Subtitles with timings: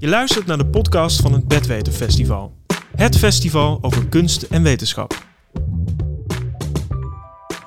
[0.00, 2.54] Je luistert naar de podcast van het Bedweten Festival.
[2.96, 5.24] Het festival over kunst en wetenschap.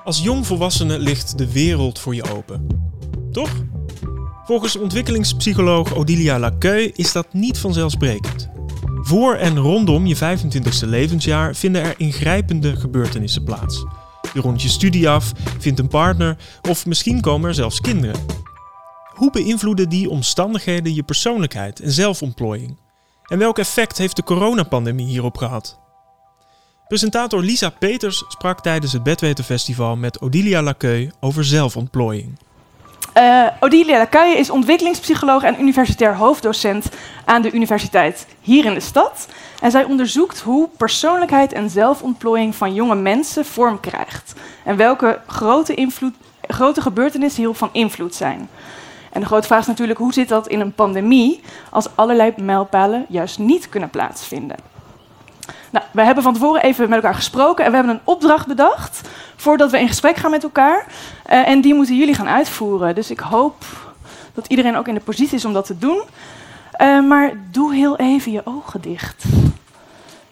[0.04, 2.66] Als jongvolwassene ligt de wereld voor je open.
[3.30, 3.50] Toch?
[4.44, 8.50] Volgens ontwikkelingspsycholoog Odilia Lacœur is dat niet vanzelfsprekend.
[9.02, 13.84] Voor en rondom je 25e levensjaar vinden er ingrijpende gebeurtenissen plaats.
[14.32, 16.36] Je rondt je studie af, vindt een partner
[16.68, 18.20] of misschien komen er zelfs kinderen.
[19.14, 22.76] Hoe beïnvloeden die omstandigheden je persoonlijkheid en zelfontplooiing?
[23.24, 25.78] En welk effect heeft de coronapandemie hierop gehad?
[26.88, 32.38] Presentator Lisa Peters sprak tijdens het Bedwetenfestival met Odilia Lacœur over zelfontplooiing.
[33.16, 36.88] Uh, Odilia Lacauye is ontwikkelingspsycholoog en universitair hoofddocent
[37.24, 39.28] aan de universiteit hier in de stad.
[39.60, 44.32] En zij onderzoekt hoe persoonlijkheid en zelfontplooiing van jonge mensen vorm krijgt.
[44.64, 48.48] En welke grote, invloed, grote gebeurtenissen hierop van invloed zijn.
[49.14, 53.06] En de grote vraag is natuurlijk, hoe zit dat in een pandemie als allerlei mijlpalen
[53.08, 54.56] juist niet kunnen plaatsvinden?
[55.70, 59.08] Nou, we hebben van tevoren even met elkaar gesproken en we hebben een opdracht bedacht
[59.36, 60.86] voordat we in gesprek gaan met elkaar.
[61.30, 62.94] Uh, en die moeten jullie gaan uitvoeren.
[62.94, 63.64] Dus ik hoop
[64.34, 66.02] dat iedereen ook in de positie is om dat te doen.
[66.80, 69.24] Uh, maar doe heel even je ogen dicht.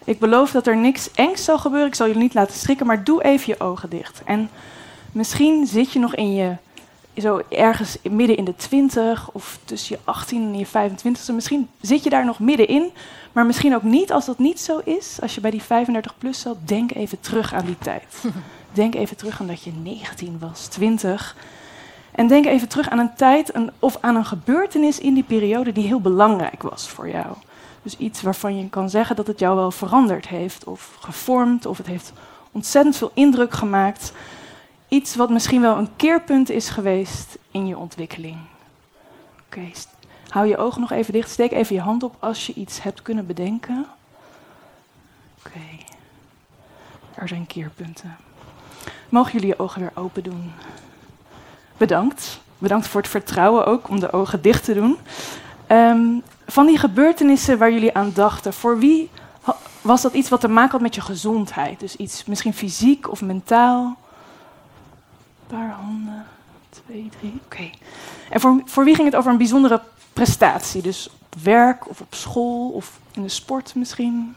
[0.04, 1.88] Ik beloof dat er niks engs zal gebeuren.
[1.88, 4.22] Ik zal jullie niet laten schrikken, maar doe even je ogen dicht.
[4.24, 4.50] En
[5.12, 6.56] misschien zit je nog in je,
[7.16, 11.34] zo ergens midden in de 20 of tussen je 18 en je 25.
[11.34, 12.90] Misschien zit je daar nog middenin.
[13.32, 16.40] Maar misschien ook niet, als dat niet zo is, als je bij die 35 plus
[16.40, 18.24] zat, denk even terug aan die tijd.
[18.72, 21.36] denk even terug aan dat je 19 was, 20.
[22.12, 25.72] En denk even terug aan een tijd een, of aan een gebeurtenis in die periode
[25.72, 27.26] die heel belangrijk was voor jou.
[27.82, 31.76] Dus iets waarvan je kan zeggen dat het jou wel veranderd heeft, of gevormd, of
[31.76, 32.12] het heeft
[32.52, 34.12] ontzettend veel indruk gemaakt.
[34.92, 38.36] Iets wat misschien wel een keerpunt is geweest in je ontwikkeling.
[39.46, 39.70] Oké,
[40.28, 41.30] Hou je ogen nog even dicht.
[41.30, 43.86] Steek even je hand op als je iets hebt kunnen bedenken.
[45.38, 45.60] Oké.
[47.14, 48.16] Er zijn keerpunten.
[49.08, 50.52] Mogen jullie je ogen weer open doen?
[51.76, 52.40] Bedankt.
[52.58, 54.98] Bedankt voor het vertrouwen ook om de ogen dicht te doen.
[55.68, 59.10] Um, van die gebeurtenissen waar jullie aan dachten, voor wie
[59.80, 61.80] was dat iets wat te maken had met je gezondheid?
[61.80, 64.00] Dus iets misschien fysiek of mentaal?
[65.52, 66.24] Paar handen.
[66.70, 67.40] Twee, drie.
[67.44, 67.70] Oké.
[68.30, 69.80] En voor, voor wie ging het over een bijzondere
[70.12, 70.82] prestatie.
[70.82, 74.34] Dus op werk of op school of in de sport misschien.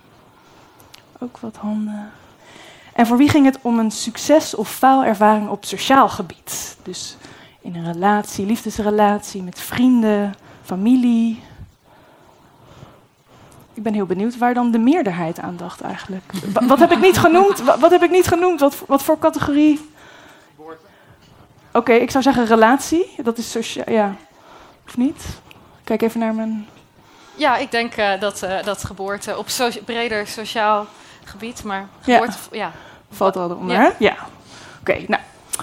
[1.19, 2.11] Ook wat handen.
[2.93, 6.77] En voor wie ging het om een succes- of faalervaring op sociaal gebied?
[6.83, 7.17] Dus
[7.61, 10.33] in een relatie, liefdesrelatie, met vrienden,
[10.63, 11.43] familie.
[13.73, 16.31] Ik ben heel benieuwd waar dan de meerderheid aan dacht eigenlijk.
[16.67, 17.61] wat heb ik niet genoemd?
[17.61, 18.59] Wat, heb ik niet genoemd?
[18.59, 19.93] Wat, wat voor categorie?
[21.75, 23.13] Oké, okay, ik zou zeggen relatie.
[23.18, 24.16] Dat is sociaal, ja.
[24.88, 25.24] Of niet?
[25.84, 26.68] Kijk even naar mijn.
[27.36, 30.86] Ja, ik denk uh, dat, uh, dat geboorte op so breder sociaal
[31.24, 32.38] gebied, maar geboorte.
[32.52, 32.58] Ja.
[32.58, 32.72] ja.
[33.12, 33.91] Valt er al onder, ja.
[34.00, 34.12] ja.
[34.12, 35.22] Oké, okay, nou,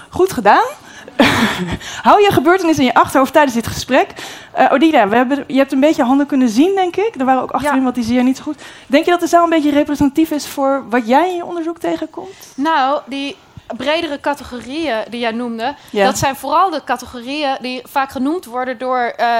[0.09, 0.65] goed gedaan.
[2.07, 4.09] Hou je gebeurtenis in je achterhoofd tijdens dit gesprek.
[4.57, 4.71] Uh,
[5.09, 7.15] we hebben, je hebt een beetje handen kunnen zien, denk ik.
[7.15, 7.83] Er waren ook achterin ja.
[7.83, 8.61] wat die zie je niet zo goed.
[8.87, 11.79] Denk je dat de zaal een beetje representatief is voor wat jij in je onderzoek
[11.79, 12.53] tegenkomt?
[12.55, 13.35] Nou, die
[13.77, 16.05] bredere categorieën die jij noemde, ja.
[16.05, 19.37] dat zijn vooral de categorieën die vaak genoemd worden door uh,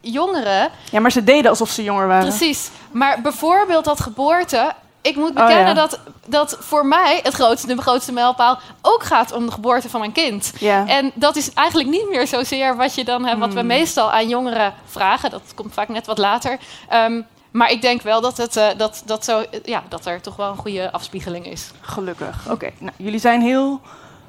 [0.00, 0.70] jongeren.
[0.90, 2.28] Ja, maar ze deden alsof ze jonger waren.
[2.28, 2.70] Precies.
[2.90, 4.72] Maar bijvoorbeeld dat geboorte.
[5.00, 5.74] Ik moet bekennen oh, ja.
[5.74, 10.00] dat, dat voor mij het grootste, de grootste mijlpaal ook gaat om de geboorte van
[10.00, 10.52] mijn kind.
[10.58, 10.86] Ja.
[10.86, 13.68] En dat is eigenlijk niet meer zozeer wat je dan hebt, wat we Hmm.
[13.68, 15.30] meestal aan jongeren vragen.
[15.30, 16.58] Dat komt vaak net wat later.
[16.92, 20.36] Um, maar ik denk wel dat, het, uh, dat, dat, zo, ja, dat er toch
[20.36, 21.70] wel een goede afspiegeling is.
[21.80, 22.44] Gelukkig.
[22.44, 22.72] Oké, okay.
[22.78, 23.80] nou, jullie zijn heel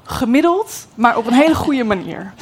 [0.04, 2.32] gemiddeld, maar op een hele goede manier.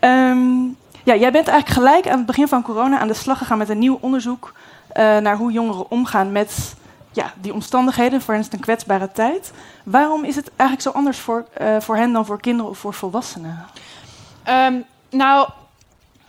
[0.00, 3.58] Um, ja, jij bent eigenlijk gelijk aan het begin van corona aan de slag gegaan
[3.58, 6.74] met een nieuw onderzoek uh, naar hoe jongeren omgaan met
[7.12, 9.52] ja, die omstandigheden, voor hen is het een kwetsbare tijd.
[9.84, 12.94] Waarom is het eigenlijk zo anders voor, uh, voor hen dan voor kinderen of voor
[12.94, 13.66] volwassenen?
[14.48, 15.48] Um, nou,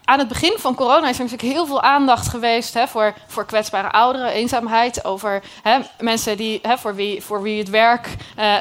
[0.09, 3.46] aan het begin van corona is er natuurlijk heel veel aandacht geweest hè, voor, voor
[3.46, 8.56] kwetsbare ouderen, eenzaamheid, over hè, mensen die, hè, voor, wie, voor wie het werk, uh,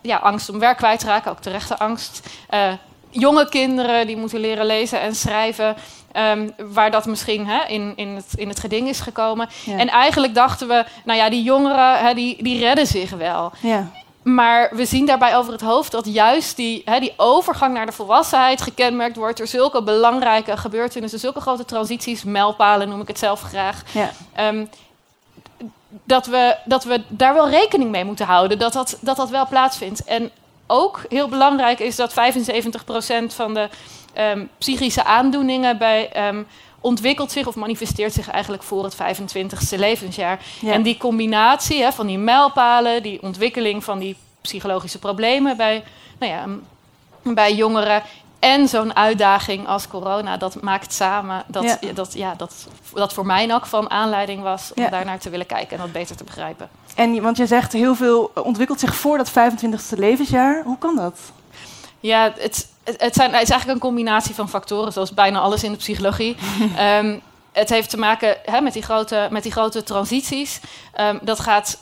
[0.00, 2.28] ja, angst om werk kwijt te raken, ook terechte angst.
[2.50, 2.72] Uh,
[3.10, 5.76] jonge kinderen die moeten leren lezen en schrijven.
[6.12, 9.48] Um, waar dat misschien hè, in, in, het, in het geding is gekomen.
[9.64, 9.78] Ja.
[9.78, 13.52] En eigenlijk dachten we, nou ja, die jongeren hè, die, die redden zich wel.
[13.60, 13.90] Ja.
[14.26, 17.92] Maar we zien daarbij over het hoofd dat juist die, hè, die overgang naar de
[17.92, 23.40] volwassenheid gekenmerkt wordt door zulke belangrijke gebeurtenissen, zulke grote transities, mijlpalen noem ik het zelf
[23.40, 23.82] graag.
[23.92, 24.10] Ja.
[24.48, 24.68] Um,
[26.04, 29.48] dat, we, dat we daar wel rekening mee moeten houden, dat dat, dat, dat wel
[29.48, 30.04] plaatsvindt.
[30.04, 30.30] En
[30.66, 32.14] ook heel belangrijk is dat 75%
[33.26, 33.68] van de
[34.12, 36.42] ehm, psychische aandoeningen bij, ehm,
[36.86, 40.40] ontwikkelt zich of manifesteert zich eigenlijk voor het 25ste levensjaar.
[40.60, 40.72] Ja.
[40.72, 45.84] En die combinatie hè, van die mijlpalen, die ontwikkeling van die psychologische problemen bij,
[46.18, 46.46] nou ja,
[47.34, 48.02] bij jongeren.
[48.38, 51.92] En zo'n uitdaging als corona, dat maakt samen dat, ja.
[51.92, 54.88] dat, ja, dat, dat voor mij ook van aanleiding was om Ja.
[54.88, 56.68] daarnaar te willen kijken en dat beter te begrijpen.
[56.94, 60.62] En, want je zegt heel veel ontwikkelt zich voor dat 25ste levensjaar.
[60.64, 61.18] Hoe kan dat?
[62.00, 62.68] Ja, het,
[63.14, 66.36] zijn, het is eigenlijk een combinatie van factoren, zoals bijna alles in de psychologie.
[66.76, 67.18] Ehm,
[67.52, 70.60] het heeft te maken hè, met, die grote, met die grote transities.
[70.92, 71.78] Ehm, dat gaat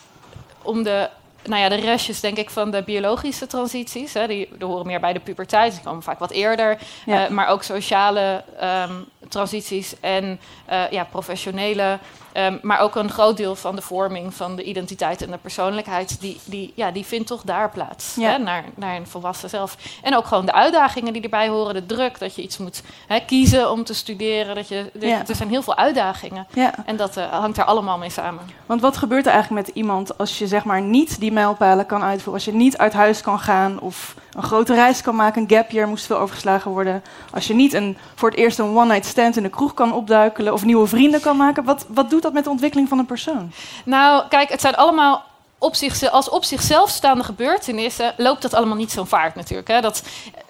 [0.62, 1.08] om de,
[1.44, 4.14] nou ja, de restjes, denk ik, van de biologische transities.
[4.14, 4.26] Hè.
[4.26, 6.78] Die, die horen meer bij de puberteit, die komen vaak wat eerder.
[7.06, 7.24] Ja.
[7.24, 8.92] Eh, maar ook sociale ehm,
[9.28, 11.98] transities en eh, ja, professionele.
[12.34, 16.20] Ehm, maar ook een groot deel van de vorming van de identiteit en de persoonlijkheid,
[16.20, 18.14] die, die, ja, die vindt toch daar plaats.
[18.14, 18.30] Ja.
[18.30, 19.76] Hè, naar, naar een volwassen zelf.
[20.02, 23.20] En ook gewoon de uitdagingen die erbij horen, de druk, dat je iets moet hè,
[23.20, 24.54] kiezen om te studeren.
[24.54, 25.22] Dat je, er- Ja.
[25.28, 26.46] Er zijn heel veel uitdagingen.
[26.52, 28.42] Ja, En dat eh, hangt daar allemaal mee samen.
[28.66, 32.02] want wat gebeurt er eigenlijk met iemand als je zeg maar niet die mijlpalen kan
[32.02, 35.56] uitvoeren, als je niet uit huis kan gaan of een grote reis kan maken, een
[35.56, 37.02] gap year moest veel overgeslagen worden,
[37.32, 40.52] als je niet een, voor het eerst een one-night stand in de kroeg kan opduikelen
[40.52, 43.52] of nieuwe vrienden kan maken, wat, wat doet dat met de ontwikkeling van een persoon?
[43.84, 45.22] Nou, kijk, het zijn allemaal
[45.58, 49.68] op zich, als op zichzelf staande gebeurtenissen loopt dat allemaal niet zo'n vaart natuurlijk.
[49.68, 49.80] Hè.
[49.80, 50.02] Dat,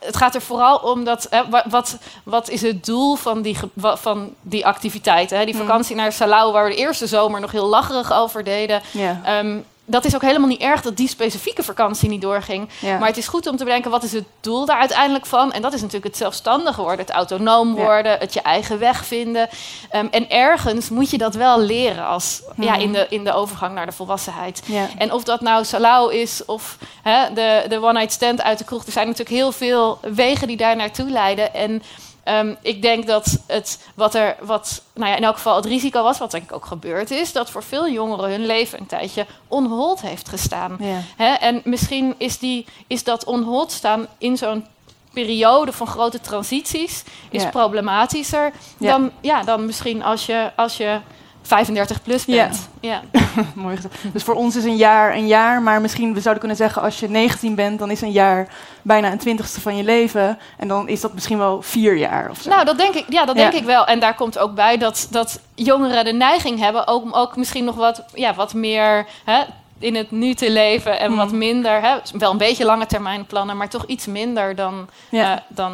[0.05, 3.57] het gaat er vooral om dat, hè, wa- wat, wat is het doel van die,
[3.77, 5.39] van die activiteiten?
[5.39, 5.45] Hè?
[5.45, 5.65] Die Mhm.
[5.65, 8.81] vakantie naar Salau, waar we de eerste zomer nog heel lacherig over deden.
[8.91, 12.69] Ja, Ehm, dat is ook helemaal niet erg dat die specifieke vakantie niet doorging.
[12.81, 12.99] ja.
[12.99, 15.53] Maar het is goed om te bedenken, wat is het doel daar uiteindelijk van?
[15.53, 17.83] En dat is natuurlijk het zelfstandig worden, het autonoom Ja.
[17.83, 19.49] worden, het je eigen weg vinden.
[19.91, 22.81] Ehm, en ergens moet je dat wel leren als, ja, Mhm.
[22.81, 24.63] in, de, in de overgang naar de volwassenheid.
[24.67, 24.87] ja.
[24.99, 28.87] En of dat nou Salau is of hè, de, de one-night stand uit de kroeg.
[28.87, 31.55] Er zijn natuurlijk heel veel wegen die daar naartoe leiden.
[31.55, 31.83] En
[32.25, 36.03] ehm, ik denk dat het, wat er, wat, nou ja, in elk geval het risico
[36.03, 39.27] was, wat denk ik ook gebeurd is, dat voor veel jongeren hun leven een tijdje
[39.49, 40.77] onhold heeft gestaan.
[41.19, 41.41] ja.
[41.41, 44.67] En misschien is, die, is dat onhold staan in zo'n
[45.13, 47.49] periode van grote transities is Ja.
[47.51, 48.91] problematischer Ja.
[48.91, 51.01] dan, ja, dan misschien als je, als je
[51.47, 52.45] 35 plus Ja.
[52.45, 52.69] bent.
[52.81, 53.03] Ja.
[53.55, 53.95] Mooi gezegd.
[54.13, 57.01] Dus voor ons is een jaar een jaar, maar misschien we zouden kunnen zeggen als
[57.01, 58.49] je 19 bent, dan is een jaar
[58.83, 60.39] bijna een twintigste van je leven.
[60.59, 62.51] En dan is dat misschien wel vier jaar of zo.
[62.51, 63.43] Nou, dat denk ik, ja, dat Ja.
[63.43, 63.87] denk ik wel.
[63.87, 67.65] En daar komt ook bij dat, dat jongeren de neiging hebben ook, om ook misschien
[67.65, 69.43] nog wat, ja, wat meer hè,
[69.79, 71.19] in het nu te leven en Mhm.
[71.21, 71.81] wat minder.
[71.83, 75.35] Hè, wel een beetje lange termijn plannen, maar toch iets minder dan, ja.
[75.37, 75.73] eh, dan,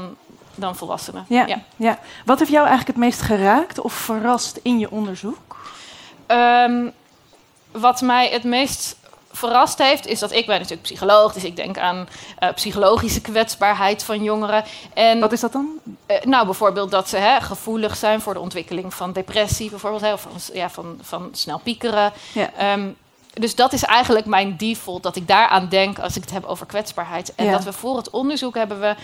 [0.55, 1.25] dan volwassenen.
[1.29, 1.47] Ja.
[1.77, 1.99] ja.
[2.25, 5.59] Wat heeft jou eigenlijk het meest geraakt of verrast in je onderzoek?
[6.31, 6.89] Ehm,
[7.71, 8.97] wat mij het meest
[9.33, 14.03] verrast heeft, is dat ik ben natuurlijk psycholoog, dus ik denk aan eh, psychologische kwetsbaarheid
[14.03, 14.65] van jongeren.
[14.95, 15.69] En Wat is dat dan?
[16.07, 20.13] Eh, nou, bijvoorbeeld dat ze hè, gevoelig zijn voor de ontwikkeling van depressie, bijvoorbeeld, hè,
[20.13, 22.13] of van, ja, van, van snel piekeren.
[22.33, 22.51] Ja.
[22.57, 22.89] Ehm,
[23.33, 26.67] dus dat is eigenlijk mijn default, dat ik daaraan denk als ik het heb over
[26.67, 27.35] kwetsbaarheid.
[27.35, 27.53] En Ja.
[27.53, 28.95] dat we voor het onderzoek hebben we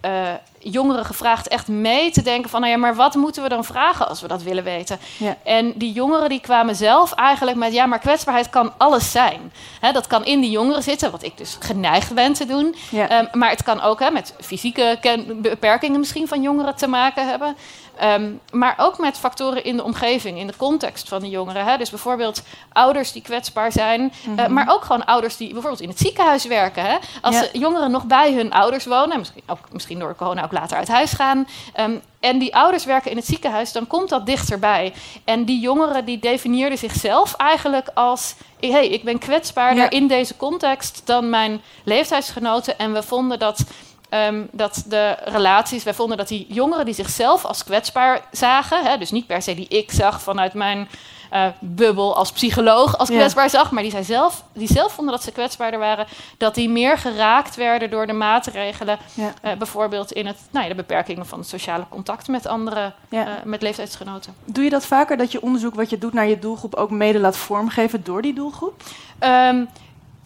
[0.00, 0.32] eh,
[0.64, 4.08] jongeren gevraagd echt mee te denken van, nou ja, maar wat moeten we dan vragen
[4.08, 4.98] als we dat willen weten?
[5.18, 5.36] Ja.
[5.44, 9.52] En die jongeren die kwamen zelf eigenlijk met, ja, maar kwetsbaarheid kan alles zijn.
[9.92, 12.74] Dat kan in die jongeren zitten, wat ik dus geneigd ben te doen.
[12.90, 13.08] Ja.
[13.08, 14.98] Ehm, maar het kan ook met fysieke
[15.36, 17.56] beperkingen misschien van jongeren te maken hebben.
[17.96, 21.64] Ehm, maar ook met factoren in de omgeving, in de context van de jongeren.
[21.64, 21.76] Hè.
[21.76, 24.12] Dus bijvoorbeeld ouders die kwetsbaar zijn.
[24.24, 24.52] eh, Mhm.
[24.52, 26.84] maar ook gewoon ouders die bijvoorbeeld in het ziekenhuis werken.
[26.84, 26.96] Hè.
[27.22, 27.46] Als Ja.
[27.52, 30.88] jongeren nog bij hun ouders wonen, en misschien, ook, misschien door corona ook later uit
[30.88, 31.48] huis gaan.
[31.74, 34.92] ehm, en die ouders werken in het ziekenhuis, dan komt dat dichterbij.
[35.24, 38.34] En die jongeren die definieerden zichzelf eigenlijk als...
[38.60, 39.90] hey, ik ben kwetsbaarder Ja.
[39.90, 42.78] in deze context dan mijn leeftijdsgenoten.
[42.78, 43.64] En we vonden dat,
[44.08, 45.82] ehm, dat de relaties...
[45.82, 48.84] Wij vonden dat die jongeren die zichzelf als kwetsbaar zagen...
[48.84, 50.88] Hè, dus niet per se die ik zag vanuit mijn
[51.30, 53.16] eh, bubbel als psycholoog als Ja.
[53.16, 53.70] kwetsbaar zag...
[53.70, 56.06] maar die, zij zelf, die zelf vonden dat ze kwetsbaarder waren...
[56.38, 58.98] dat die meer geraakt werden door de maatregelen...
[59.14, 59.32] Ja.
[59.42, 63.20] eh, bijvoorbeeld in het, nou ja, de beperkingen van het sociale contact met andere, eh,
[63.44, 64.34] met leeftijdsgenoten.
[64.44, 67.18] Doe je dat vaker, dat je onderzoek wat je doet naar je doelgroep ook mede
[67.18, 68.82] laat vormgeven door die doelgroep?
[69.18, 69.64] Ehm,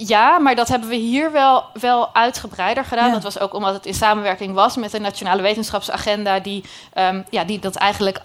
[0.06, 3.06] ja, maar dat hebben we hier wel, wel uitgebreider gedaan.
[3.06, 3.12] Ja.
[3.12, 7.44] Dat was ook omdat het in samenwerking was met de Nationale Wetenschapsagenda, die, ehm, ja,
[7.44, 8.20] die dat eigenlijk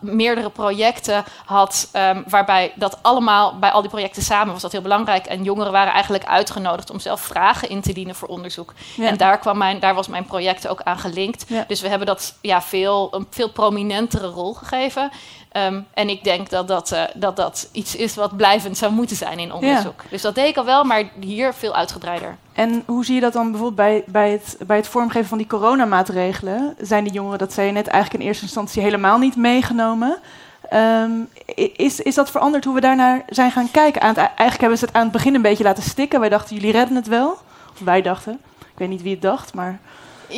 [0.00, 4.80] meerdere projecten had, ehm, waarbij dat allemaal, bij al die projecten samen was dat heel
[4.80, 5.26] belangrijk.
[5.26, 8.72] En jongeren waren eigenlijk uitgenodigd om zelf vragen in te dienen voor onderzoek.
[8.96, 9.08] Ja.
[9.08, 11.44] En daar, kwam mijn, daar was mijn project ook aan gelinkt.
[11.48, 11.64] Ja.
[11.68, 15.10] Dus we hebben dat ja, veel, een veel prominentere rol gegeven.
[15.54, 19.16] Ehm, en ik denk dat dat, eh, dat dat iets is wat blijvend zou moeten
[19.16, 20.02] zijn in onderzoek.
[20.10, 22.36] Dus dat deed ik al wel, maar hier veel uitgebreider.
[22.52, 25.46] En hoe zie je dat dan bijvoorbeeld bij, bij, het, bij het vormgeven van die
[25.46, 26.74] coronamaatregelen?
[26.80, 30.18] Zijn die jongeren, dat zei je net, eigenlijk in eerste instantie helemaal niet meegenomen?
[30.68, 31.10] Ehm,
[31.76, 34.00] is, is dat veranderd hoe we daarnaar zijn gaan kijken?
[34.00, 36.20] Aan het, eigenlijk hebben ze het aan het begin een beetje laten stikken.
[36.20, 37.38] Wij dachten, jullie redden het wel.
[37.72, 38.40] Of wij dachten.
[38.58, 39.80] Ik weet niet wie het dacht, maar...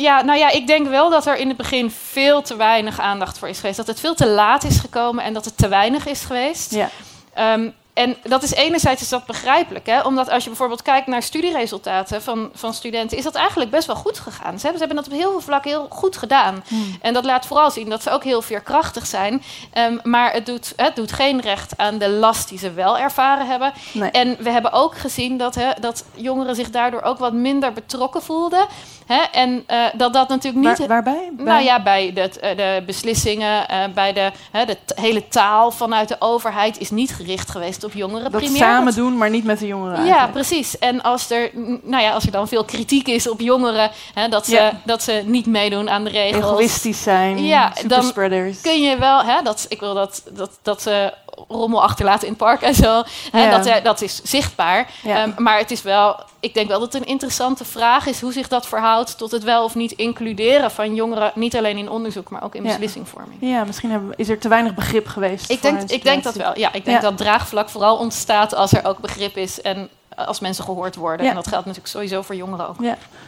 [0.01, 3.37] Ja, nou ja, ik denk wel dat er in het begin veel te weinig aandacht
[3.37, 3.77] voor is geweest.
[3.77, 6.71] Dat het veel te laat is gekomen en dat het te weinig is geweest.
[6.73, 6.89] Ja,
[7.37, 10.01] Ehm, en dat is enerzijds is dat begrijpelijk, hè?
[10.01, 13.95] omdat als je bijvoorbeeld kijkt naar studieresultaten van, van studenten, is dat eigenlijk best wel
[13.95, 14.59] goed gegaan.
[14.59, 16.63] Ze hebben, ze hebben dat op heel veel vlakken heel goed gedaan.
[17.01, 19.43] En dat laat vooral zien dat ze ook heel veerkrachtig zijn.
[19.73, 23.47] Ehm, maar het doet, het doet geen recht aan de last die ze wel ervaren
[23.47, 23.73] hebben.
[23.93, 24.11] nee.
[24.11, 28.21] En we hebben ook gezien dat, hè, dat jongeren zich daardoor ook wat minder betrokken
[28.21, 28.65] voelden.
[29.05, 29.21] Hè?
[29.31, 30.77] En eh, dat dat natuurlijk niet.
[30.77, 31.29] Waar- waarbij?
[31.33, 35.71] Bij- Nou ja, bij de, eh, de beslissingen, eh, bij de, hè, de hele taal
[35.71, 38.31] vanuit de overheid is niet gericht geweest op jongeren.
[38.31, 38.57] dat primair.
[38.63, 40.77] samen Dat- doen, maar niet met de jongeren ja, precies.
[40.77, 41.49] En als er,
[41.83, 44.71] nou ja, als er dan veel kritiek is op jongeren, hè, dat, ze, Ja.
[44.85, 46.43] dat ze niet meedoen aan de regels.
[46.43, 48.61] Egoïstisch zijn, Ja, dan superspreaders.
[48.61, 51.13] Kun je wel, hè, dat, ik wil dat, dat, dat ze
[51.47, 53.03] rommel achterlaten in het park en zo.
[53.31, 53.57] Hè, Ja.
[53.57, 54.89] dat, eh, dat is zichtbaar.
[55.03, 55.21] Ja.
[55.21, 58.31] Ehm, maar het is wel, ik denk wel dat het een interessante vraag is hoe
[58.31, 62.29] zich dat verhoudt tot het wel of niet includeren van jongeren, niet alleen in onderzoek,
[62.29, 62.69] maar ook in Ja.
[62.69, 63.37] beslissingvorming.
[63.39, 65.49] Ja, misschien hebben, is er te weinig begrip geweest.
[65.49, 66.57] Ik denk, ik denk dat wel.
[66.59, 67.09] Ja, ik denk Ja.
[67.09, 69.89] dat draagvlak vooral ontstaat als er ook begrip is en
[70.25, 71.23] als mensen gehoord worden.
[71.23, 71.29] Ja.
[71.29, 72.75] En dat geldt natuurlijk sowieso voor jongeren ook.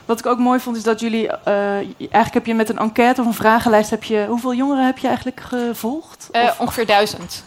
[0.06, 1.54] Wat ik ook mooi vond is dat jullie, eh,
[1.98, 5.08] eigenlijk heb je met een enquête of een vragenlijst, heb je, hoeveel jongeren heb je
[5.08, 6.28] eigenlijk gevolgd?
[6.32, 7.44] Eh, ongeveer duizend.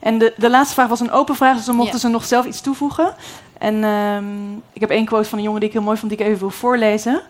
[0.00, 2.00] En de, de laatste vraag was een open vraag, dus dan mochten Ja.
[2.00, 3.14] ze nog zelf iets toevoegen.
[3.58, 6.20] En ehm, ik heb één quote van een jongen die ik heel mooi vond, die
[6.20, 7.22] ik even wil voorlezen.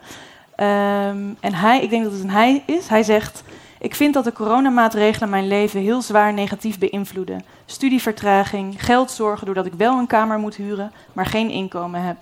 [0.57, 3.43] Ehm, en hij, ik denk dat het een hij is, hij zegt...
[3.79, 7.45] Ik vind dat de coronamaatregelen mijn leven heel zwaar negatief beïnvloeden.
[7.67, 12.17] Studievertraging, geldzorgen doordat ik wel een kamer moet huren, maar geen inkomen heb.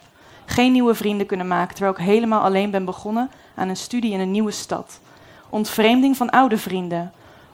[0.44, 4.20] Geen nieuwe vrienden kunnen maken, terwijl ik helemaal alleen ben begonnen aan een studie in
[4.20, 5.00] een nieuwe stad.
[5.50, 7.12] Ontvreemding van oude vrienden.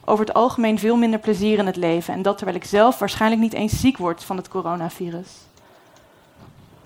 [0.09, 2.13] Over het algemeen veel minder plezier in het leven.
[2.13, 5.29] En dat terwijl ik zelf waarschijnlijk niet eens ziek word van het coronavirus.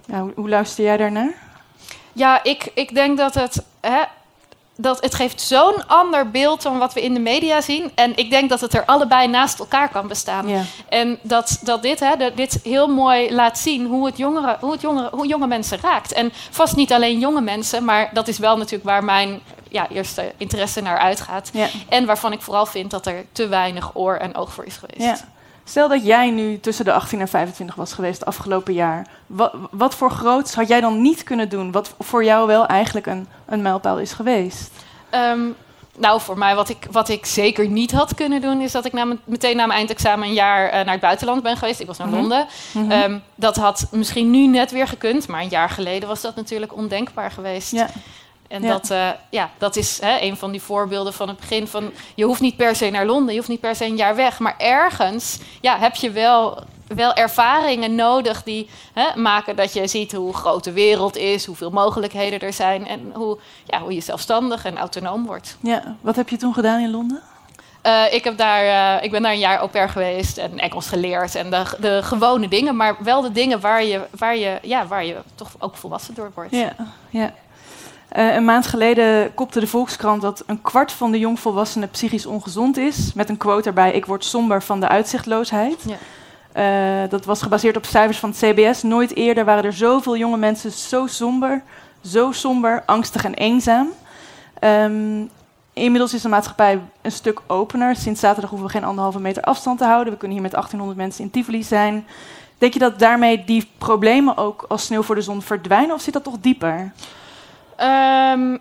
[0.06, 1.34] Ja, hoe, hoe luister jij daarnaar?
[2.14, 3.64] Ja, ik, ik denk dat het.
[3.82, 4.02] Hè,
[4.76, 7.92] dat het geeft zo'n ander beeld dan wat we in de media zien.
[7.96, 10.48] En ik denk dat het er allebei naast elkaar kan bestaan.
[10.48, 10.62] Ja.
[10.90, 14.72] En dat, dat dit, hè, dat dit heel mooi laat zien hoe het, jongeren, hoe
[14.72, 16.14] het jongeren, hoe jonge mensen raakt.
[16.14, 19.42] En vast niet alleen jonge mensen, maar dat is wel natuurlijk waar mijn
[19.74, 21.50] ja, eerste interesse naar uitgaat.
[21.54, 21.68] Ja.
[21.90, 25.00] En waarvan ik vooral vind dat er te weinig oor en oog voor is geweest.
[25.20, 25.32] Ja.
[25.66, 29.08] Stel dat jij nu tussen de 18 en 25 was geweest afgelopen jaar.
[29.28, 31.72] Wat, wat voor groots had jij dan niet kunnen doen?
[31.72, 34.72] Wat voor jou wel eigenlijk een, een mijlpaal is geweest?
[35.10, 35.42] Ehm,
[35.98, 38.62] nou, voor mij wat ik, wat ik zeker niet had kunnen doen...
[38.62, 41.58] is dat ik na meteen na mijn eindexamen een jaar eh, naar het buitenland ben
[41.58, 41.80] geweest.
[41.80, 42.16] Ik was naar Mhm.
[42.18, 42.48] Londen.
[42.74, 42.92] Mhm.
[42.92, 45.28] Ehm, dat had misschien nu net weer gekund...
[45.28, 47.72] maar een jaar geleden was dat natuurlijk ondenkbaar geweest.
[47.72, 47.88] ja.
[48.48, 48.68] En Ja.
[48.68, 51.92] dat, eh, ja, dat is hè, een van die voorbeelden van het begin van...
[52.16, 54.40] je hoeft niet per se naar Londen, je hoeft niet per se een jaar weg...
[54.40, 60.12] maar ergens ja, heb je wel, wel ervaringen nodig die hè, maken dat je ziet
[60.12, 61.46] hoe groot de wereld is...
[61.46, 65.58] hoeveel mogelijkheden er zijn en hoe, ja, hoe je zelfstandig en autonoom wordt.
[65.62, 65.96] ja.
[66.02, 67.22] Wat heb je toen gedaan in Londen?
[67.82, 70.88] Eh, ik, heb daar, eh, ik ben daar een jaar au pair geweest en Engels
[70.88, 71.36] geleerd...
[71.36, 75.06] en de, de gewone dingen, maar wel de dingen waar je, waar je, ja, waar
[75.06, 76.52] je toch ook volwassen door wordt.
[76.52, 76.76] Ja,
[77.10, 77.34] ja.
[78.10, 82.78] Eh, een maand geleden kopte de Volkskrant dat een kwart van de jongvolwassenen psychisch ongezond
[82.78, 83.14] is.
[83.14, 85.86] Met een quote erbij: Ik word somber van de uitzichtloosheid.
[85.86, 85.98] Ja.
[86.54, 88.84] Eh, dat was gebaseerd op cijfers van het CBS.
[88.84, 91.64] Nooit eerder waren er zoveel jonge mensen zo somber,
[92.06, 93.88] zo somber, angstig en eenzaam.
[94.60, 95.26] Ehm,
[95.74, 97.96] inmiddels is de maatschappij een stuk opener.
[97.96, 100.14] Sinds zaterdag hoeven we geen anderhalve meter afstand te houden.
[100.14, 102.06] We kunnen hier met 1800 mensen in Tivoli zijn.
[102.58, 105.96] Denk je dat daarmee die problemen ook als sneeuw voor de zon verdwijnen?
[105.96, 106.92] Of zit dat toch dieper?
[107.78, 108.58] Ehm,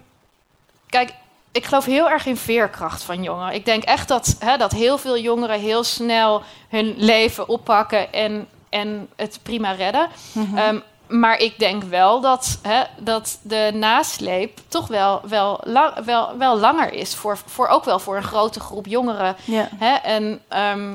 [0.88, 1.14] kijk,
[1.52, 3.54] ik geloof heel erg in veerkracht van jongeren.
[3.54, 8.48] Ik denk echt dat, hè, dat heel veel jongeren heel snel hun leven oppakken en,
[8.68, 10.08] en het prima redden.
[10.32, 10.58] Mhm.
[10.58, 10.78] Ehm,
[11.08, 16.58] maar ik denk wel dat, hè, dat de nasleep toch wel, wel, la- wel, wel
[16.58, 17.14] langer is.
[17.14, 19.36] Voor, voor ook wel voor een grote groep jongeren.
[19.44, 19.68] ja.
[19.78, 19.94] Hè?
[19.94, 20.92] En ehm,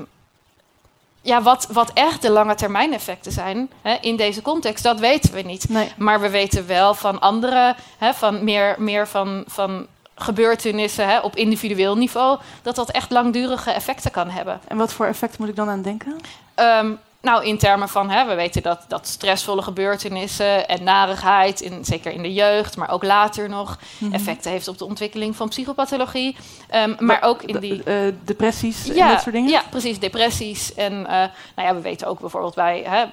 [1.21, 5.33] ja, wat, wat echt de lange termijn effecten zijn hè, in deze context, dat weten
[5.33, 5.69] we niet.
[5.69, 5.91] Nee.
[5.97, 11.35] Maar we weten wel van andere, hè, van meer, meer van, van gebeurtenissen hè, op
[11.35, 14.59] individueel niveau, dat dat echt langdurige effecten kan hebben.
[14.67, 16.19] En wat voor effect moet ik dan aan denken?
[16.55, 21.85] Ehm, nou, in termen van, hè, we weten dat, dat stressvolle gebeurtenissen en narigheid, in,
[21.85, 24.13] zeker in de jeugd, maar ook later nog, Mhm.
[24.13, 26.35] effecten heeft op de ontwikkeling van psychopathologie.
[26.69, 27.83] Ehm, maar ook in die.
[27.83, 29.49] Eh, depressies en dat soort dingen?
[29.49, 30.73] Ja, precies, depressies.
[30.73, 31.13] En eh,
[31.55, 33.05] nou ja, we weten ook bijvoorbeeld bij hè,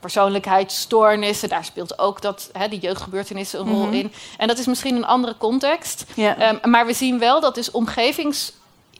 [0.00, 3.92] persoonlijkheidsstoornissen, daar speelt ook dat, hè, die jeugdgebeurtenissen een rol Mhm.
[3.94, 4.12] in.
[4.38, 6.04] En dat is misschien een andere context.
[6.16, 7.70] Ehm, maar we zien wel dat dus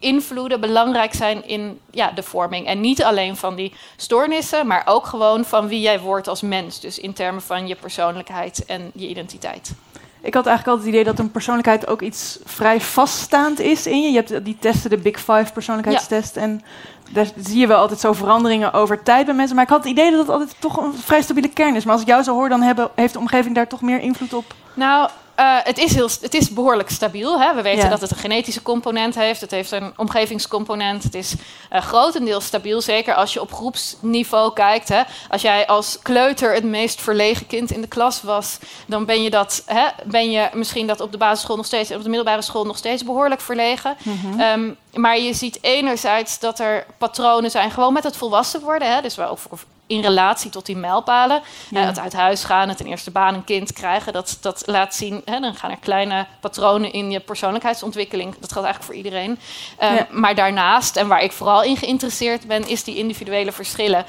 [0.03, 2.67] omgevingsinvloeden belangrijk zijn in ja, de vorming.
[2.67, 6.81] En niet alleen van die stoornissen, maar ook gewoon van wie jij wordt als mens.
[6.81, 9.73] Dus in termen van je persoonlijkheid en je identiteit.
[10.21, 14.03] Ik had eigenlijk altijd het idee dat een persoonlijkheid ook iets vrij vaststaand is in
[14.03, 14.11] je.
[14.11, 16.37] Je hebt die testen, de Big Five persoonlijkheidstest.
[16.37, 16.63] En
[17.11, 19.55] daar zie je wel altijd zo veranderingen over tijd bij mensen.
[19.55, 21.85] Maar ik had het idee dat het altijd toch een vrij stabiele kern is.
[21.85, 24.33] Maar als ik jou zo hoor, dan hebben, heeft de omgeving daar toch meer invloed
[24.33, 24.55] op.
[24.75, 27.41] Nou, eh, het, is heel, het is behoorlijk stabiel.
[27.41, 27.55] Hè?
[27.55, 27.89] We weten Ja.
[27.91, 29.41] dat het een genetische component heeft.
[29.41, 31.03] Het heeft een omgevingscomponent.
[31.03, 31.35] Het is
[31.71, 32.81] eh, grotendeels stabiel.
[32.81, 34.89] Zeker als je op groepsniveau kijkt.
[34.89, 35.03] Hè?
[35.31, 38.59] Als jij als kleuter het meest verlegen kind in de klas was...
[38.87, 41.91] dan ben je, dat, hè, ben je misschien dat op de basisschool nog steeds...
[41.91, 43.97] en op de middelbare school nog steeds behoorlijk verlegen.
[44.39, 47.71] Ehm, maar je ziet enerzijds dat er patronen zijn...
[47.71, 48.95] gewoon met het volwassen worden.
[48.95, 49.01] Hè?
[49.03, 49.39] Dus wel
[49.87, 51.43] in relatie tot die mijlpalen.
[51.71, 51.81] Ja.
[51.81, 54.95] Eh, het uit huis gaan, het een eerste baan, een kind krijgen, dat, dat laat
[54.95, 55.23] zien.
[55.25, 58.35] Hè, dan gaan er kleine patronen in je persoonlijkheidsontwikkeling.
[58.39, 59.39] Dat geldt eigenlijk voor iedereen.
[59.77, 60.07] Eh, Ja.
[60.11, 64.05] Maar daarnaast, en waar ik vooral in geïnteresseerd ben, is die individuele verschillen.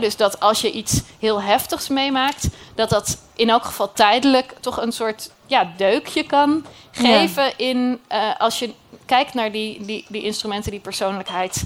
[0.00, 4.82] Dus dat als je iets heel heftigs meemaakt, dat dat in elk geval tijdelijk toch
[4.82, 8.72] een soort ja, deukje kan geven in eh, als je
[9.06, 11.64] kijkt naar die, die, die instrumenten die persoonlijkheid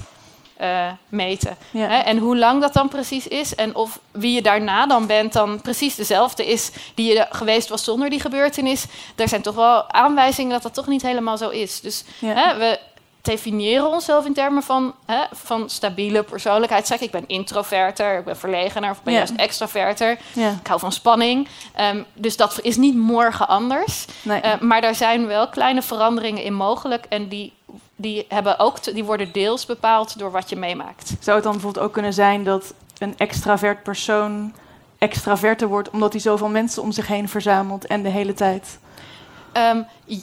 [0.57, 1.57] eh, meten.
[1.71, 2.03] Ja.
[2.05, 5.61] En hoe lang dat dan precies is en of wie je daarna dan bent dan
[5.61, 8.85] precies dezelfde is die je geweest was zonder die gebeurtenis.
[9.15, 11.81] Er zijn toch wel aanwijzingen dat dat toch niet helemaal zo is.
[11.81, 12.57] Dus Ja.
[12.57, 12.79] we
[13.25, 16.87] definiëren onszelf in termen van, hè, van stabiele persoonlijkheid.
[16.87, 19.19] Zeg, ik ben introverter, ik ben verlegener of ben Ja.
[19.19, 20.17] juist extraverter.
[20.33, 21.47] Ja, Ik hou van spanning.
[21.73, 24.05] Ehm, dus dat is niet morgen anders.
[24.21, 24.41] nee.
[24.41, 27.05] Eh, maar daar zijn wel kleine veranderingen in mogelijk.
[27.09, 27.53] En die,
[27.95, 31.13] die, hebben ook te- die worden deels bepaald door wat je meemaakt.
[31.19, 34.53] Zou het dan bijvoorbeeld ook kunnen zijn dat een extravert persoon
[34.97, 38.79] extraverter wordt omdat hij zoveel mensen om zich heen verzamelt en de hele tijd?
[39.55, 39.81] Ehm,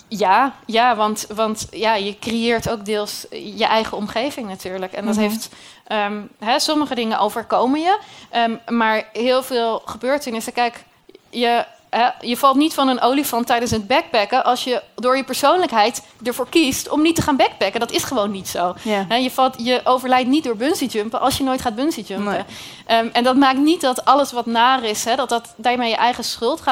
[0.08, 4.92] ja, ja want, want ja, je creëert ook deels je eigen omgeving natuurlijk.
[4.92, 5.22] En dat Mhm.
[5.28, 5.48] heeft...
[5.86, 7.98] ehm, hè, sommige dingen overkomen je.
[8.30, 10.52] ehm, maar heel veel gebeurtenissen...
[10.52, 10.84] Kijk,
[11.30, 11.64] je,
[12.20, 14.44] je valt niet van een olifant tijdens het backpacken...
[14.44, 17.80] als je door je persoonlijkheid ervoor kiest om niet te gaan backpacken.
[17.80, 18.74] Dat is gewoon niet zo.
[19.08, 22.32] Je, valt, je overlijdt niet door bungee jumpen als je nooit gaat bungee jumpen.
[22.32, 22.42] Nee.
[22.86, 25.96] Ehm, en dat maakt niet dat alles wat naar is, hè, dat dat daarmee je
[25.96, 26.62] eigen schuld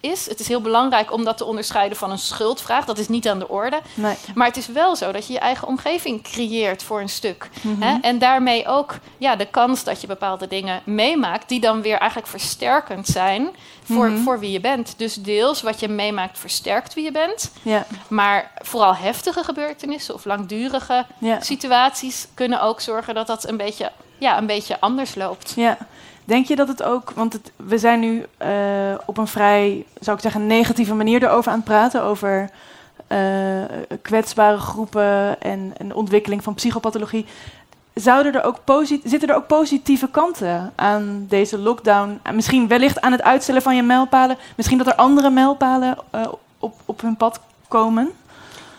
[0.00, 0.26] is.
[0.28, 2.84] Het is heel belangrijk om dat te onderscheiden van een schuldvraag.
[2.84, 3.80] Dat is niet aan de orde.
[3.94, 4.14] Nee.
[4.34, 7.48] Maar het is wel zo dat je je eigen omgeving creëert voor een stuk.
[7.60, 7.82] Mhm.
[7.82, 7.98] Hè?
[8.00, 12.30] En daarmee ook ja, de kans dat je bepaalde dingen meemaakt, die dan weer eigenlijk
[12.30, 13.48] versterkend zijn
[13.84, 14.22] voor, Mhm.
[14.22, 14.94] voor wie je bent.
[14.96, 17.50] Dus deels wat je meemaakt versterkt wie je bent.
[17.62, 17.86] Ja.
[18.08, 21.40] Maar vooral heftige gebeurtenissen of langdurige Ja.
[21.40, 25.52] situaties kunnen ook zorgen dat dat een beetje, ja, een beetje anders loopt.
[25.56, 25.76] Ja.
[26.24, 28.48] Denk je dat het ook, want het, we zijn nu eh,
[29.06, 32.50] op een vrij, zou ik zeggen, negatieve manier erover aan het praten, over
[33.06, 33.18] eh,
[34.02, 37.26] kwetsbare groepen en een ontwikkeling van psychopathologie.
[38.02, 38.60] Zouden er ook
[39.04, 42.20] zitten er ook positieve kanten aan deze lockdown?
[42.22, 44.38] En Misschien wellicht aan het uitstellen van je mijlpalen.
[44.56, 46.28] Misschien dat er andere mijlpalen eh,
[46.58, 48.12] op, op hun pad komen.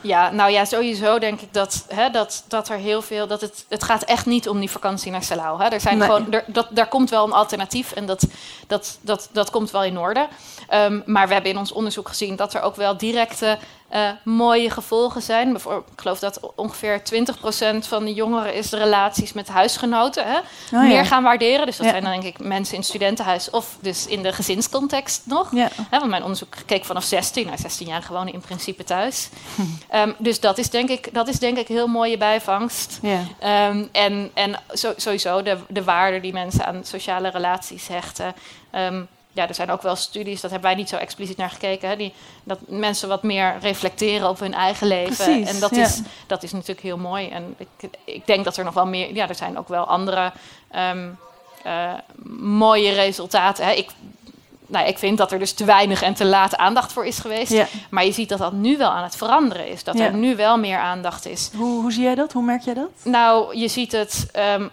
[0.02, 3.28] Ja, nou ja, sowieso denk ik dat, hè, dat, dat er heel veel.
[3.28, 5.62] Dat het, het gaat echt niet om die vakantie naar Salau.
[5.62, 5.68] Hè.
[5.68, 6.08] Er zijn Nee.
[6.08, 8.28] gewoon, er, dat, daar komt wel een alternatief en dat,
[8.68, 10.28] dat, dat, dat komt wel in orde.
[10.68, 13.58] Ehm, maar we hebben in ons onderzoek gezien dat er ook wel directe
[13.89, 15.52] eh, mooie gevolgen zijn.
[15.52, 20.38] Bijvoorbeeld, ik geloof dat ongeveer 20% van de jongeren is de relaties met huisgenoten hè,
[20.78, 21.65] Oh, meer gaan waarderen.
[21.65, 21.91] Dus dat Ja.
[21.91, 25.56] zijn dan denk ik mensen in het studentenhuis of dus in de gezinscontext nog.
[25.56, 25.69] Ja.
[25.89, 27.45] Hè, want mijn onderzoek keek vanaf 16.
[27.45, 29.30] Nou, 16 jaar gewoon in principe thuis.
[29.89, 33.00] Ehm, dus dat is, denk ik, dat is denk ik heel mooie bijvangst.
[33.02, 33.19] Ja.
[33.39, 34.56] Ehm, en en
[34.95, 38.34] sowieso de, de waarde die mensen aan sociale relaties hechten.
[38.71, 39.02] Ehm,
[39.38, 41.95] ja, er zijn ook wel studies, dat hebben wij niet zo expliciet naar gekeken, hè,
[41.95, 45.26] die, dat mensen wat meer reflecteren op hun eigen leven.
[45.26, 45.84] Precies, en dat, ja.
[45.86, 47.30] is, dat is natuurlijk heel mooi.
[47.30, 50.32] En ik, ik denk dat er nog wel meer, ja, er zijn ook wel andere
[50.71, 51.10] ehm,
[51.63, 51.93] eh,
[52.39, 53.65] mooie resultaten.
[53.65, 53.71] Hè.
[53.71, 53.89] Ik,
[54.67, 57.52] nou, ik vind dat er dus te weinig en te laat aandacht voor is geweest.
[57.52, 57.67] Ja.
[57.89, 59.84] Maar je ziet dat dat nu wel aan het veranderen is.
[59.84, 60.06] Dat Ja.
[60.06, 61.50] er nu wel meer aandacht is.
[61.56, 62.34] Hoe, hoe zie jij dat?
[62.34, 62.89] Hoe merk jij dat?
[63.04, 64.28] Nou, je ziet het.
[64.34, 64.67] ehm,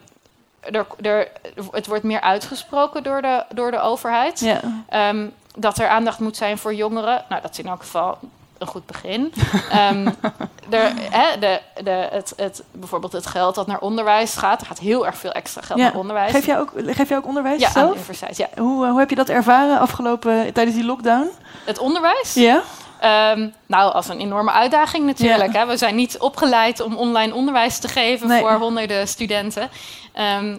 [0.71, 1.29] er, er,
[1.71, 4.41] het wordt meer uitgesproken door de, door de overheid.
[4.41, 4.61] Ja.
[4.89, 7.25] Ehm, dat er aandacht moet zijn voor jongeren.
[7.29, 8.19] Nou, dat is in elk geval
[8.59, 9.33] een goed begin.
[9.71, 10.07] Ehm,
[10.71, 14.79] er, hè, de, de, het, het, bijvoorbeeld het geld dat naar onderwijs gaat, er gaat
[14.79, 15.85] heel erg veel extra geld Ja.
[15.85, 16.31] naar onderwijs.
[16.31, 17.93] Geef jij ook, geef jij ook onderwijs ja, aan de zelf?
[17.93, 18.37] universiteit.
[18.37, 18.49] Ja.
[18.57, 21.29] Hoe, eh, hoe heb je dat ervaren afgelopen tijdens die lockdown?
[21.65, 22.35] Het onderwijs?
[22.35, 22.63] Ja?
[23.01, 25.53] Ehm, nou, als een enorme uitdaging natuurlijk.
[25.53, 25.67] Hè.
[25.67, 28.41] We zijn niet opgeleid om online onderwijs te geven Nee.
[28.41, 29.71] voor honderden studenten.
[30.13, 30.57] Ehm,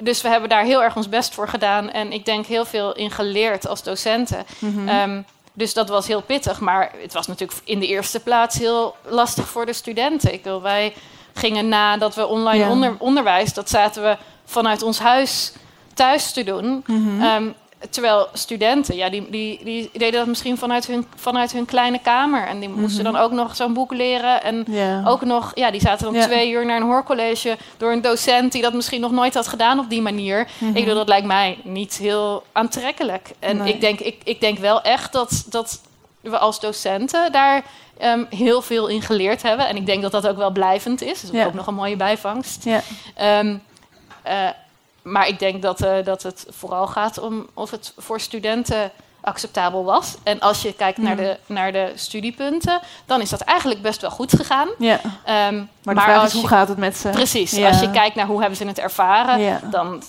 [0.00, 1.90] dus we hebben daar heel erg ons best voor gedaan.
[1.90, 4.44] En ik denk heel veel in geleerd als docenten.
[4.58, 4.88] Mhm.
[4.88, 5.20] Ehm,
[5.52, 6.60] dus dat was heel pittig.
[6.60, 10.32] Maar het was natuurlijk in de eerste plaats heel lastig voor de studenten.
[10.32, 10.94] Ik wil, wij
[11.34, 12.70] gingen nadat we online Ja.
[12.70, 13.54] onder, onderwijs...
[13.54, 15.52] dat zaten we vanuit ons huis
[15.94, 16.84] thuis te doen...
[16.86, 17.20] Mhm.
[17.90, 22.46] Terwijl studenten, ja, die, die, die deden dat misschien vanuit hun, vanuit hun kleine kamer.
[22.46, 23.12] En die moesten Mhm.
[23.12, 24.42] dan ook nog zo'n boek leren.
[24.42, 25.02] En ja.
[25.06, 26.24] ook nog, ja, die zaten dan Ja.
[26.26, 29.78] twee uur naar een hoorcollege door een docent die dat misschien nog nooit had gedaan
[29.78, 30.48] op die manier.
[30.58, 30.76] Mhm.
[30.76, 33.30] Ik bedoel, dat lijkt mij niet heel aantrekkelijk.
[33.38, 33.72] En Nee.
[33.74, 35.80] ik, denk, ik, ik denk wel echt dat, dat
[36.20, 37.62] we als docenten daar
[37.98, 39.68] ehm, heel veel in geleerd hebben.
[39.68, 41.20] En ik denk dat dat ook wel blijvend is.
[41.20, 41.46] Dat is Ja.
[41.46, 42.64] ook nog een mooie bijvangst.
[42.64, 42.80] Ja.
[44.22, 44.48] Eh,
[45.02, 48.92] maar ik denk dat, eh, dat het vooral gaat om of het voor studenten
[49.28, 50.14] acceptabel was.
[50.22, 51.24] En als je kijkt naar, Mhm.
[51.24, 54.68] de, naar de studiepunten, dan is dat eigenlijk best wel goed gegaan.
[54.78, 55.00] ja.
[55.24, 57.08] Ehm, Maar als is, hoe je, gaat het met ze?
[57.08, 57.68] Precies, Ja.
[57.68, 59.60] als je kijkt naar hoe hebben ze het ervaren, Ja.
[59.70, 60.02] dan,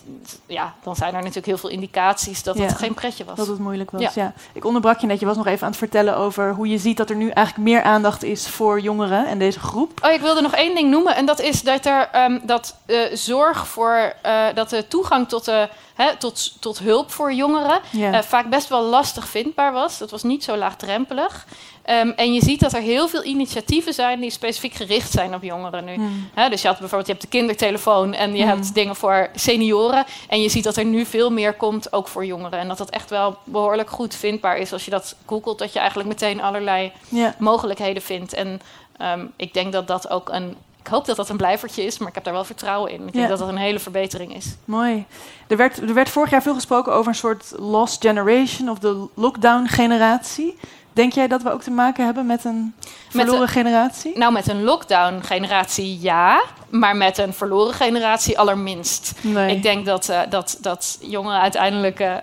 [0.46, 3.38] ja, dan zijn er natuurlijk heel veel indicaties dat het geen pretje was.
[3.38, 4.34] Dat het moeilijk was, Ja.
[4.54, 6.98] Ik onderbrak je net, je was nog even aan het vertellen over hoe je ziet
[6.98, 10.00] dat er nu eigenlijk meer aandacht is voor jongeren en deze groep.
[10.06, 11.16] Oh, ik wilde nog één ding noemen.
[11.16, 15.46] En dat is dat er ehm, dat eh, zorg voor eh, dat de toegang tot,
[15.46, 15.70] de,
[16.04, 18.12] hè, tot, tot hulp voor jongeren Ja.
[18.14, 19.98] eh, vaak best wel lastig vindbaar was.
[19.98, 21.46] Dat was niet zo laagdrempelig.
[21.84, 25.44] Ehm, en je ziet dat er heel veel initiatieven zijn die specifiek gericht zijn op
[25.44, 25.96] jongeren nu.
[26.34, 30.06] Hè, dus je had bijvoorbeeld je hebt de kindertelefoon en je hebt dingen voor senioren.
[30.30, 32.60] En je ziet dat er nu veel meer komt, ook voor jongeren.
[32.60, 34.74] En dat dat echt wel behoorlijk goed vindbaar is.
[34.74, 36.92] Als je dat googelt, dat je eigenlijk meteen allerlei
[37.38, 38.34] mogelijkheden vindt.
[38.34, 38.62] En
[38.98, 40.56] ehm, ik denk dat dat ook een.
[40.90, 43.08] Ik hoop dat dat een blijvertje is, maar ik heb daar wel vertrouwen in.
[43.08, 43.30] Ik denk Ja.
[43.30, 44.56] dat dat een hele verbetering is.
[44.66, 45.06] Mooi.
[45.48, 49.08] Er werd, er werd vorig jaar veel gesproken over een soort lost generation of de
[49.14, 50.58] lockdown-generatie.
[50.94, 52.76] Denk jij dat we ook te maken hebben met een
[53.10, 54.18] verloren generatie?
[54.18, 59.12] Nou, met een lockdown-generatie ja, maar met een verloren generatie allerminst.
[59.22, 59.56] Nee.
[59.56, 62.16] Ik denk dat, eh, dat, dat jongeren uiteindelijk eh,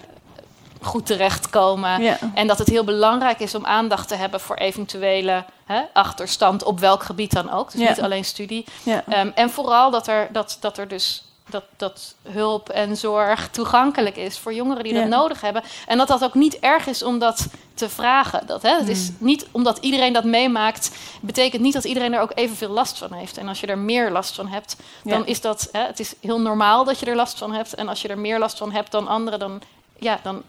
[0.87, 2.03] goed terechtkomen.
[2.03, 2.19] ja.
[2.35, 6.81] En dat het heel belangrijk is om aandacht te hebben voor eventuele hè, achterstand op
[6.81, 7.73] welk gebied dan ook.
[7.73, 7.89] Dus Ja.
[7.89, 8.65] niet alleen studie.
[8.83, 9.03] Ja.
[9.09, 11.21] Ehm, en vooral dat er, dat, dat er dus
[11.51, 15.63] dat, dat hulp en zorg toegankelijk is voor jongeren die dat nodig hebben.
[15.87, 18.47] En dat dat ook niet erg is om dat te vragen.
[18.47, 19.17] Dat, hè, het is Hmm.
[19.27, 23.37] niet omdat iedereen dat meemaakt, betekent niet dat iedereen er ook evenveel last van heeft.
[23.39, 26.41] En als je er meer last van hebt, dan is dat, hè, het is heel
[26.41, 27.75] normaal dat je er last van hebt.
[27.75, 29.61] En als je er meer last van hebt dan anderen, dan,
[29.99, 30.43] ja, dan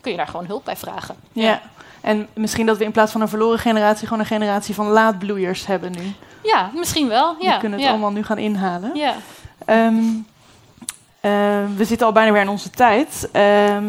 [0.00, 1.16] kun je daar gewoon hulp bij vragen.
[1.32, 1.60] Ja.
[2.00, 5.66] En misschien dat we in plaats van een verloren generatie gewoon een generatie van laadbloeiers
[5.66, 6.12] hebben nu.
[6.42, 7.36] Ja, misschien wel.
[7.38, 7.92] Ja, Die kunnen het ja.
[7.92, 8.90] allemaal nu gaan inhalen.
[8.94, 9.14] Ja.
[9.64, 10.02] Ehm,
[11.20, 11.30] eh,
[11.76, 13.28] we zitten al bijna weer in onze tijd.
[13.32, 13.84] Ehm,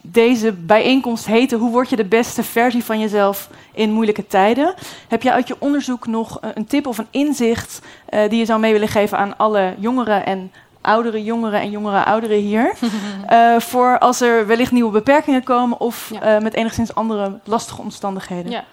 [0.00, 4.74] deze bijeenkomst heette Hoe word je de beste versie van jezelf in moeilijke tijden?
[5.08, 8.44] Heb je uit je onderzoek nog eh, een tip of een inzicht eh, die je
[8.44, 12.72] zou mee willen geven aan alle jongeren en oudere jongeren en jongere ouderen hier?
[13.26, 16.20] Eh, voor als er wellicht nieuwe beperkingen komen of Ja.
[16.20, 18.50] eh, met enigszins andere lastige omstandigheden.
[18.52, 18.64] Ja.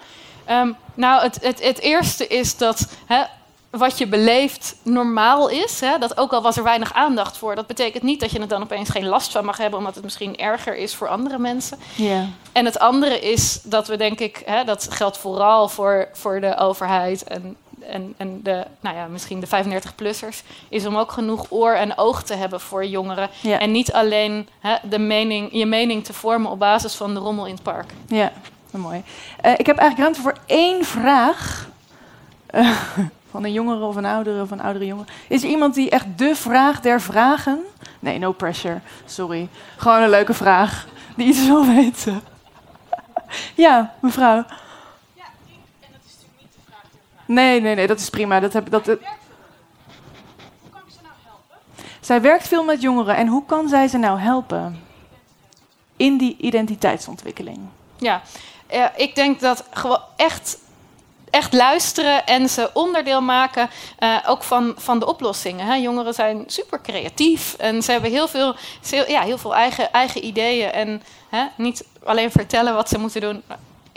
[0.46, 3.22] Ehm, nou, het, het, het eerste is dat hè,
[3.70, 5.80] wat je beleeft normaal is.
[5.80, 8.48] Hè, dat ook al was er weinig aandacht voor, dat betekent niet dat je er
[8.48, 11.78] dan opeens geen last van mag hebben, omdat het misschien erger is voor andere mensen.
[12.52, 16.58] En het andere is dat we denk ik, hè, dat geldt vooral voor, voor de
[16.58, 21.74] overheid en, en, en de, nou ja, misschien de 35-plussers, is om ook genoeg oor
[21.74, 23.30] en oog te hebben voor jongeren.
[23.42, 23.60] Ja.
[23.60, 27.46] En niet alleen hè, de mening, je mening te vormen op basis van de rommel
[27.46, 27.92] in het park.
[28.08, 28.32] Ja,
[28.72, 29.04] wel mooi.
[29.42, 31.70] Eh, ik heb eigenlijk ruimte voor één vraag.
[32.46, 32.72] Eh,
[33.32, 35.08] van een jongere of een oudere of een oudere jongen.
[35.28, 37.60] Is er iemand die echt de vraag der vragen...
[38.00, 38.80] Nee, no pressure.
[39.06, 39.48] Sorry.
[39.78, 40.88] Gewoon een leuke vraag.
[41.16, 42.22] Die iets wil weten.
[43.56, 44.46] ja, mevrouw.
[47.30, 48.40] Nee, nee, nee, dat is prima.
[48.40, 49.00] Dat heb, dat, dat...
[52.00, 53.16] Zij werkt veel met jongeren.
[53.16, 54.84] En hoe kan zij ze nou helpen?
[55.98, 57.60] In die identiteitsontwikkeling.
[57.98, 58.22] Ja,
[58.68, 60.58] eh, ik denk dat gewoon echt,
[61.30, 65.66] echt luisteren en ze onderdeel maken eh, ook van, van de oplossingen.
[65.66, 65.74] Hè.
[65.76, 70.26] Jongeren zijn super creatief en ze hebben heel veel, ze- ja, heel veel eigen, eigen
[70.26, 70.72] ideeën.
[70.72, 73.44] En hè, niet alleen vertellen wat ze moeten doen.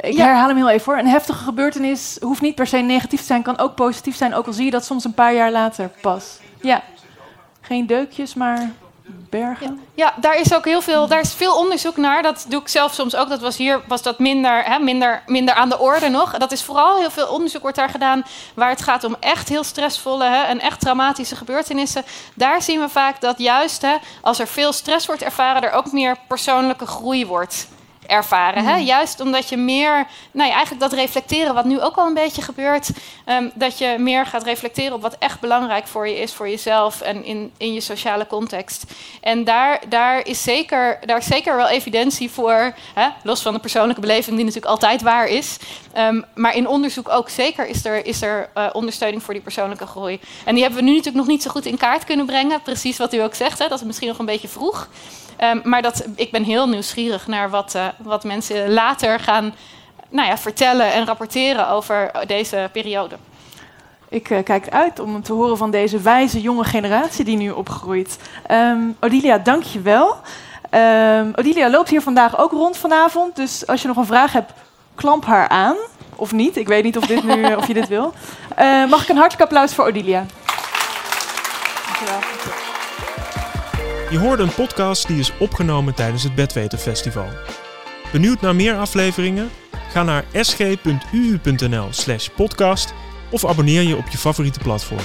[0.00, 0.24] Ik Ja.
[0.24, 1.02] herhaal hem heel even hoor.
[1.02, 4.46] Een heftige gebeurtenis hoeft niet per se negatief te zijn, kan ook positief zijn, ook
[4.46, 6.38] al zie je dat soms een paar jaar later pas.
[6.60, 6.82] Ja.
[7.60, 8.70] Geen deukjes, maar
[9.30, 9.80] bergen.
[9.94, 12.22] Ja, daar is ook heel veel, daar is veel onderzoek naar.
[12.22, 13.28] Dat doe ik zelf soms ook.
[13.28, 16.38] Dat was hier was dat minder, hè, minder, minder aan de orde nog.
[16.38, 18.22] Dat is vooral heel veel onderzoek wordt daar gedaan
[18.54, 22.04] waar het gaat om echt heel stressvolle hè, en echt traumatische gebeurtenissen.
[22.34, 25.92] Daar zien we vaak dat juist hè, als er veel stress wordt ervaren, er ook
[25.92, 27.68] meer persoonlijke groei wordt
[28.08, 28.64] ervaren.
[28.64, 28.76] Hè?
[28.76, 32.42] Juist omdat je meer, nou ja, eigenlijk dat reflecteren, wat nu ook al een beetje
[32.42, 32.90] gebeurt,
[33.24, 37.00] ehm, dat je meer gaat reflecteren op wat echt belangrijk voor je is, voor jezelf
[37.00, 38.84] en in, in je sociale context.
[39.20, 43.08] En daar, daar, is zeker, daar is zeker wel evidentie voor, hè?
[43.22, 45.56] los van de persoonlijke beleving, die natuurlijk altijd waar is.
[45.92, 49.86] Ehm, maar in onderzoek ook zeker is er, is er eh, ondersteuning voor die persoonlijke
[49.86, 50.20] groei.
[50.44, 52.62] En die hebben we nu natuurlijk nog niet zo goed in kaart kunnen brengen.
[52.62, 53.68] Precies wat u ook zegt, hè?
[53.68, 54.88] dat is misschien nog een beetje vroeg.
[55.38, 59.54] Ehm, maar dat, ik ben heel nieuwsgierig naar wat, eh, wat mensen later gaan
[60.08, 63.16] nou ja, vertellen en rapporteren over deze periode.
[64.08, 68.18] Ik eh, kijk uit om te horen van deze wijze jonge generatie die nu opgroeit.
[68.46, 70.16] Ehm, Odilia, dank je wel.
[70.70, 73.36] Ehm, Odilia loopt hier vandaag ook rond vanavond.
[73.36, 74.52] Dus als je nog een vraag hebt,
[74.94, 75.76] klamp haar aan.
[76.16, 78.12] Of niet, ik weet niet of, dit nu, of je dit wil.
[78.54, 80.26] Eh, mag ik een hartelijk applaus voor Odilia?
[81.84, 82.27] Dankjewel.
[84.10, 87.26] Je hoorde een podcast die is opgenomen tijdens het Bedweten Festival.
[88.12, 89.50] Benieuwd naar meer afleveringen?
[89.90, 92.94] Ga naar sg.uu.nl slash podcast
[93.30, 95.00] of abonneer je op je favoriete platform.